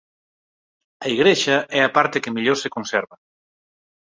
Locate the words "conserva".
2.75-3.15